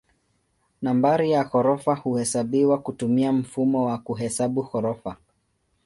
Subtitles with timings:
[0.81, 5.17] Nambari ya ghorofa huhesabiwa kutumia mfumo wa kuhesabu ghorofa.